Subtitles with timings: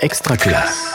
[0.00, 0.94] Extra classe.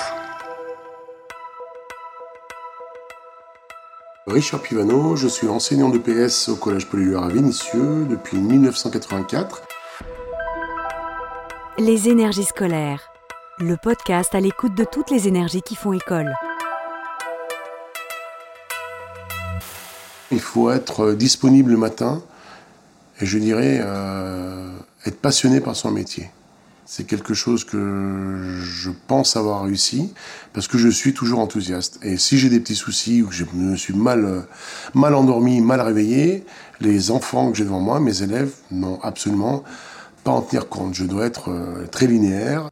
[4.27, 9.63] Richard Pivano, je suis enseignant de PS au Collège Polyluire à Vénissieux depuis 1984.
[11.79, 13.11] Les énergies scolaires.
[13.59, 16.33] Le podcast à l'écoute de toutes les énergies qui font école.
[20.31, 22.23] Il faut être disponible le matin
[23.19, 24.71] et je dirais euh,
[25.05, 26.29] être passionné par son métier.
[26.85, 30.13] C'est quelque chose que je pense avoir réussi
[30.51, 31.99] parce que je suis toujours enthousiaste.
[32.03, 34.45] Et si j'ai des petits soucis ou que je me suis mal,
[34.93, 36.45] mal endormi, mal réveillé,
[36.81, 39.63] les enfants que j'ai devant moi, mes élèves, n'ont absolument
[40.23, 40.93] pas en tenir compte.
[40.93, 42.69] Je dois être euh, très linéaire,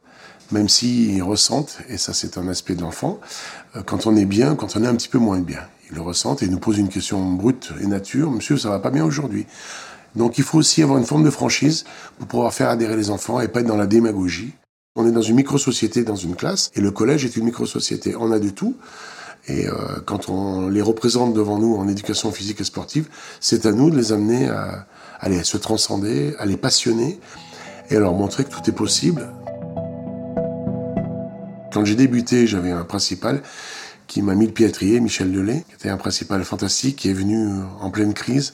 [0.51, 3.19] même s'ils ressentent, et ça c'est un aspect de l'enfant,
[3.75, 5.61] euh, quand on est bien, quand on est un petit peu moins bien.
[5.89, 8.31] Ils le ressentent et nous posent une question brute et nature.
[8.31, 9.45] Monsieur, ça va pas bien aujourd'hui?
[10.15, 11.85] Donc il faut aussi avoir une forme de franchise
[12.17, 14.53] pour pouvoir faire adhérer les enfants et pas être dans la démagogie.
[14.95, 18.15] On est dans une micro-société, dans une classe, et le collège est une micro-société.
[18.19, 18.75] On a de tout.
[19.47, 19.73] Et euh,
[20.05, 23.07] quand on les représente devant nous en éducation physique et sportive,
[23.39, 24.85] c'est à nous de les amener à,
[25.19, 27.19] à se transcender, à les passionner
[27.89, 29.29] et à leur montrer que tout est possible.
[31.73, 33.41] Quand j'ai débuté, j'avais un principal
[34.07, 37.09] qui m'a mis le pied à trier, Michel Delay, qui était un principal fantastique, qui
[37.09, 37.47] est venu
[37.79, 38.53] en pleine crise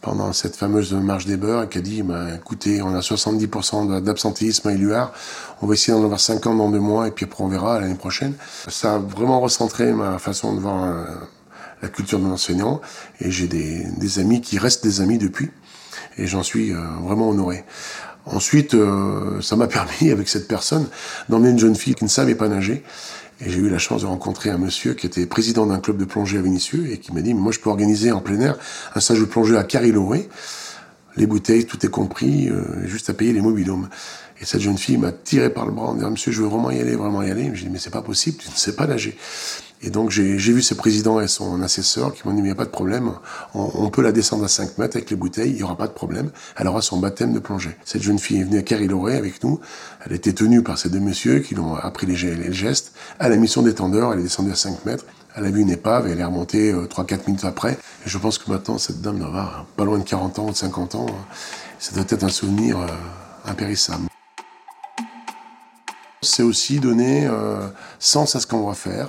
[0.00, 4.00] pendant cette fameuse marche des beurs et qui a dit bah, écoutez, on a 70%
[4.02, 5.12] d'absentéisme à Éluard,
[5.60, 7.94] on va essayer d'en avoir 50 dans deux mois et puis après on verra l'année
[7.94, 8.34] prochaine.
[8.68, 11.04] Ça a vraiment recentré ma façon de voir euh,
[11.82, 12.80] la culture de l'enseignant
[13.20, 15.50] et j'ai des, des, amis qui restent des amis depuis
[16.16, 17.64] et j'en suis euh, vraiment honoré.
[18.26, 20.86] Ensuite, euh, ça m'a permis avec cette personne
[21.28, 22.84] d'emmener une jeune fille qui ne savait pas nager
[23.44, 26.04] et j'ai eu la chance de rencontrer un monsieur qui était président d'un club de
[26.04, 28.56] plongée à Vénissieux et qui m'a dit, moi je peux organiser en plein air
[28.94, 30.28] un stage de plongée à Cariloré.
[31.16, 33.88] Les bouteilles, tout est compris, euh, juste à payer les mobilhomes.
[34.40, 36.70] Et cette jeune fille m'a tiré par le bras en disant, monsieur, je veux vraiment
[36.70, 37.50] y aller, vraiment y aller.
[37.54, 39.16] J'ai dit, mais c'est pas possible, tu ne sais pas nager.
[39.82, 42.54] Et donc j'ai vu ce président et son assesseur qui m'ont dit, il n'y a
[42.54, 43.12] pas de problème,
[43.54, 45.92] on, peut la descendre à 5 mètres avec les bouteilles, il n'y aura pas de
[45.92, 47.74] problème, elle aura son baptême de plongée.
[47.86, 49.58] Cette jeune fille est venue à Cariloré avec nous,
[50.04, 52.92] elle était tenue par ces deux messieurs qui l'ont appris les, gestes.
[53.18, 56.08] À la mission d'étendeur, elle est descendue à 5 mètres, elle a vu une épave
[56.08, 57.78] et elle est remontée 3-4 euh, minutes après.
[58.04, 60.56] Je pense que maintenant, cette dame doit avoir pas loin de 40 ans ou de
[60.56, 61.06] 50 ans.
[61.78, 62.86] Ça doit être un souvenir euh,
[63.46, 64.09] impérissable.
[66.22, 67.66] C'est aussi donner euh,
[67.98, 69.08] sens à ce qu'on va faire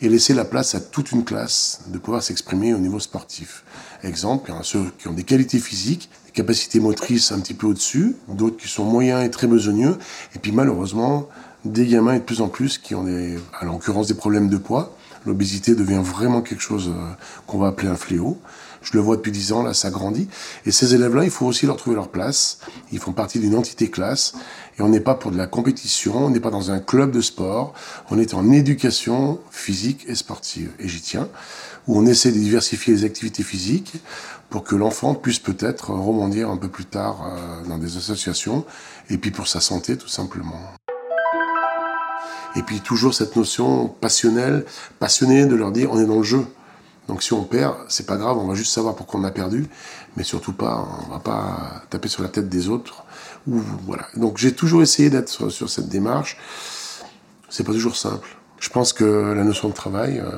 [0.00, 3.64] et laisser la place à toute une classe de pouvoir s'exprimer au niveau sportif.
[4.04, 7.54] Exemple, il y a ceux qui ont des qualités physiques, des capacités motrices un petit
[7.54, 9.98] peu au-dessus, d'autres qui sont moyens et très besogneux,
[10.36, 11.28] et puis malheureusement,
[11.64, 14.56] des gamins et de plus en plus qui ont des, à l'occurrence des problèmes de
[14.56, 14.96] poids.
[15.26, 17.12] L'obésité devient vraiment quelque chose euh,
[17.46, 18.38] qu'on va appeler un fléau.
[18.84, 20.28] Je le vois depuis dix ans, là, ça grandit.
[20.66, 22.58] Et ces élèves-là, il faut aussi leur trouver leur place.
[22.92, 24.34] Ils font partie d'une entité classe.
[24.78, 27.22] Et on n'est pas pour de la compétition, on n'est pas dans un club de
[27.22, 27.72] sport.
[28.10, 30.70] On est en éducation physique et sportive.
[30.78, 31.28] Et j'y tiens.
[31.86, 33.94] Où on essaie de diversifier les activités physiques
[34.50, 38.64] pour que l'enfant puisse peut-être rebondir un peu plus tard euh, dans des associations.
[39.08, 40.60] Et puis pour sa santé, tout simplement.
[42.56, 44.64] Et puis toujours cette notion passionnelle,
[44.98, 46.46] passionnée de leur dire on est dans le jeu.
[47.08, 49.66] Donc si on perd, c'est pas grave, on va juste savoir pourquoi on a perdu,
[50.16, 53.04] mais surtout pas, on va pas taper sur la tête des autres.
[54.16, 56.38] Donc j'ai toujours essayé d'être sur cette démarche.
[57.50, 58.36] C'est pas toujours simple.
[58.58, 60.30] Je pense que la notion de travail, euh,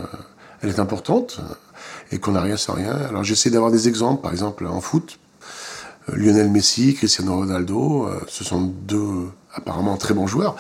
[0.61, 1.41] elle est importante
[2.11, 2.93] et qu'on n'a rien sans rien.
[3.09, 5.19] Alors j'essaie d'avoir des exemples, par exemple en foot,
[6.15, 10.55] Lionel Messi, Cristiano Ronaldo, euh, ce sont deux apparemment très bons joueurs,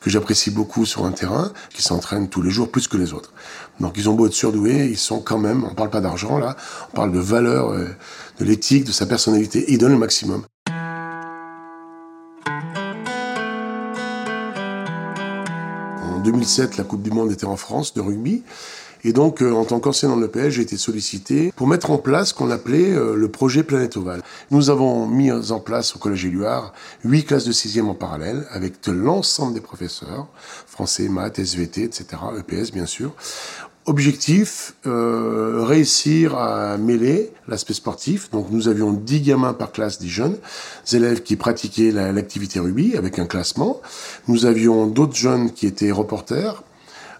[0.00, 3.32] que j'apprécie beaucoup sur un terrain, qui s'entraînent tous les jours plus que les autres.
[3.80, 6.56] Donc ils ont beau être surdoués, ils sont quand même, on parle pas d'argent là,
[6.92, 7.88] on parle de valeur, euh,
[8.38, 10.44] de l'éthique, de sa personnalité, ils donnent le maximum.
[16.04, 18.44] En 2007, la Coupe du Monde était en France de rugby.
[19.04, 22.28] Et donc, euh, en tant qu'enseignant de l'EPS, j'ai été sollicité pour mettre en place
[22.28, 24.22] ce qu'on appelait euh, le projet Planète Ovale.
[24.50, 26.72] Nous avons mis en place au Collège Éluard
[27.04, 30.28] huit classes de sixième en parallèle avec l'ensemble des professeurs,
[30.66, 32.06] français, maths, SVT, etc.,
[32.38, 33.12] EPS bien sûr.
[33.84, 38.30] Objectif, euh, réussir à mêler l'aspect sportif.
[38.30, 40.36] Donc nous avions 10 gamins par classe, 10 jeunes,
[40.88, 43.80] des élèves qui pratiquaient l'activité rugby avec un classement.
[44.28, 46.62] Nous avions d'autres jeunes qui étaient reporters,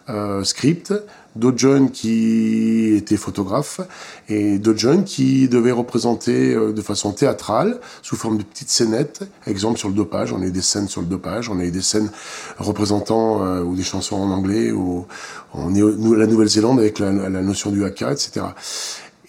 [0.09, 0.95] euh, script,
[1.37, 3.81] d'autres jeunes qui étaient photographes
[4.29, 9.23] et d'autres jeunes qui devaient représenter euh, de façon théâtrale, sous forme de petites scénettes.
[9.47, 11.71] Exemple sur le dopage, on a eu des scènes sur le dopage, on a eu
[11.71, 12.11] des scènes
[12.59, 15.07] représentant euh, ou des chansons en anglais, ou
[15.55, 18.47] est la Nouvelle-Zélande avec la, la, notion du haka, etc.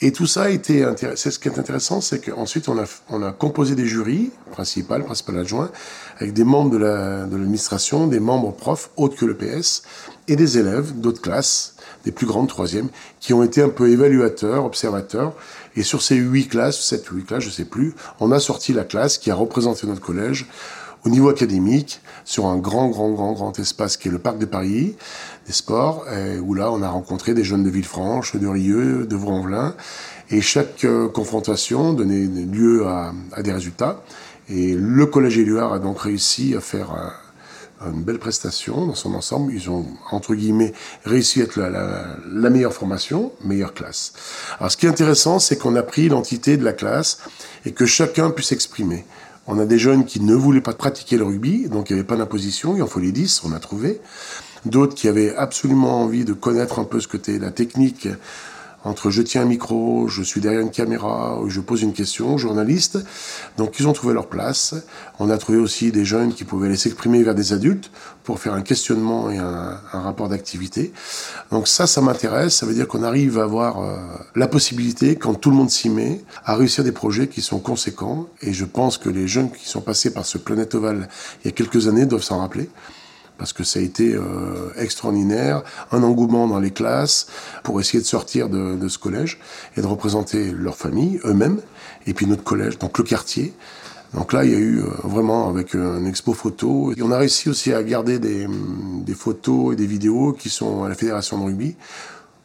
[0.06, 1.32] Et tout ça a été intéressant.
[1.32, 5.40] Ce qui est intéressant, c'est qu'ensuite on a, on a composé des jurys, principal, principal
[5.40, 5.72] adjoint,
[6.18, 9.84] avec des membres de l'administration, des membres profs, autres que le PS,
[10.28, 12.90] et des élèves d'autres classes, des plus grandes, troisième,
[13.22, 15.32] qui ont été un peu évaluateurs, observateurs.
[15.78, 18.74] Et sur ces huit classes, sept ou huit classes, je sais plus, on a sorti
[18.74, 20.48] la classe qui a représenté notre collège
[21.06, 24.46] au niveau académique, sur un grand, grand, grand, grand espace qui est le Parc de
[24.46, 24.96] Paris,
[25.46, 26.06] des sports,
[26.42, 29.76] où là, on a rencontré des jeunes de Villefranche, de Rieux, de Vaux-en-Velin,
[30.30, 34.02] et chaque euh, confrontation donnait lieu à, des résultats.
[34.50, 36.90] Et le Collège Éluard a donc réussi à faire
[37.86, 39.54] une belle prestation dans son ensemble.
[39.54, 40.74] Ils ont, entre guillemets,
[41.06, 44.14] réussi à être la, la, la, meilleure formation, meilleure classe.
[44.60, 47.20] Alors, ce qui est intéressant, c'est qu'on a pris l'entité de la classe
[47.66, 49.06] et que chacun puisse s'exprimer.
[49.46, 52.08] On a des jeunes qui ne voulaient pas pratiquer le rugby, donc il n'y avait
[52.08, 54.00] pas d'imposition, il en faut les 10, on a trouvé.
[54.66, 58.08] D'autres qui avaient absolument envie de connaître un peu ce que était la technique
[58.84, 63.00] entre je tiens un micro, je suis derrière une caméra, je pose une question, journaliste.
[63.58, 64.76] Donc ils ont trouvé leur place.
[65.20, 67.92] On a trouvé aussi des jeunes qui pouvaient aller s'exprimer vers des adultes
[68.24, 70.94] pour faire un questionnement et un, un rapport d'activité.
[71.52, 72.56] Donc ça, ça m'intéresse.
[72.56, 73.98] Ça veut dire qu'on arrive à avoir euh,
[74.36, 78.28] la possibilité, quand tout le monde s'y met, à réussir des projets qui sont conséquents.
[78.42, 81.08] Et je pense que les jeunes qui sont passés par ce Planète Oval
[81.44, 82.70] il y a quelques années doivent s'en rappeler
[83.44, 87.28] parce que ça a été euh, extraordinaire, un engouement dans les classes
[87.64, 89.38] pour essayer de sortir de, ce collège
[89.76, 91.60] et de représenter leur famille, eux-mêmes,
[92.08, 93.54] et puis notre collège, donc le quartier.
[94.14, 96.94] Donc là, il y a eu euh, vraiment avec un expo photo.
[96.96, 98.48] Et on a réussi aussi à garder des,
[99.14, 101.76] photos et des vidéos qui sont à la Fédération de rugby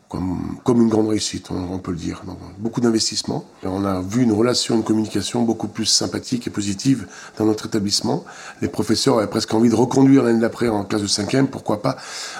[0.08, 2.22] comme, comme une grande réussite, on, peut le dire.
[2.58, 3.44] Beaucoup d'investissements.
[3.62, 7.06] On a vu une relation, une communication beaucoup plus sympathique et positive
[7.36, 8.24] dans notre établissement.
[8.62, 11.96] Les professeurs avaient presque envie de reconduire l'année d'après en classe de cinquième, pourquoi pas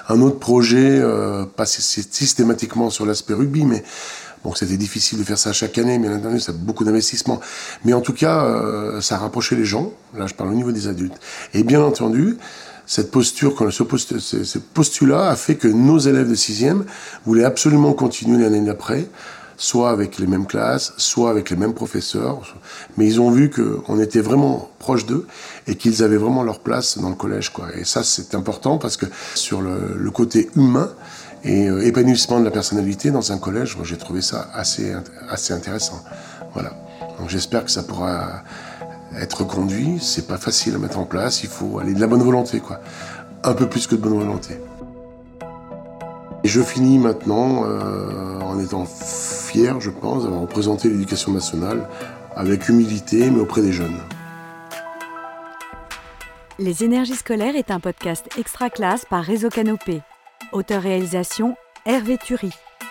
[0.09, 3.85] un autre projet, euh, pas systématiquement sur l'aspect rugby, mais
[4.44, 7.41] Bon, c'était difficile de faire ça chaque année, bien entendu, ça a beaucoup d'investissement.
[7.85, 9.93] Mais en tout cas, euh, ça a rapproché les gens.
[10.17, 11.19] Là, je parle au niveau des adultes.
[11.55, 12.38] Et bien entendu,
[12.88, 16.87] cette posture, ce, post, ce postulat a fait que nos élèves de sixième
[17.26, 19.06] voulaient absolument continuer l'année d'après,
[19.58, 22.56] soit avec les mêmes classes, soit avec les mêmes professeurs.
[22.96, 25.26] Mais ils ont vu qu'on était vraiment proche d'eux
[25.67, 27.50] et qu'ils avaient vraiment leur place dans le collège.
[27.50, 27.67] Quoi.
[27.76, 30.91] Et ça, c'est important parce que sur le, le côté humain,
[31.44, 34.93] et euh, épanouissement de la personnalité dans un collège, j'ai trouvé ça assez,
[35.29, 36.02] assez intéressant.
[36.55, 36.70] Voilà.
[37.19, 38.43] Donc j'espère que ça pourra
[39.16, 39.99] être conduit.
[40.00, 41.43] C'est pas facile à mettre en place.
[41.43, 42.81] Il faut aller de la bonne volonté, quoi.
[43.44, 44.55] Un peu plus que de bonne volonté.
[46.44, 51.88] Et je finis maintenant euh, en étant fier, je pense, d'avoir représenté l'éducation nationale
[52.37, 53.99] avec humilité, mais auprès des jeunes.
[56.60, 60.02] Les énergies scolaires est un podcast extra classe par Réseau Canopé.
[60.52, 61.56] Auteur-réalisation
[61.87, 62.50] Hervé Thury.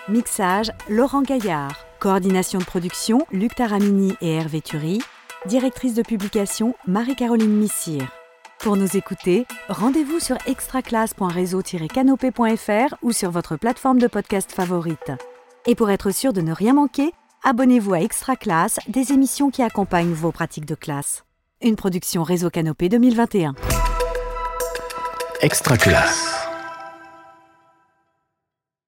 [0.10, 1.86] Mixage Laurent Gaillard.
[2.00, 5.02] Coordination de production Luc Taramini et Hervé Thury.
[5.48, 8.12] Directrice de publication Marie-Caroline Missire.
[8.60, 15.14] Pour nous écouter, rendez-vous sur extraclasse.réseau-canopé.fr ou sur votre plateforme de podcast favorite.
[15.66, 17.14] Et pour être sûr de ne rien manquer,
[17.46, 21.24] abonnez-vous à Extra Classe, des émissions qui accompagnent vos pratiques de classe.
[21.62, 23.56] Une production Réseau Canopé 2021.
[25.42, 26.47] Extra Classe.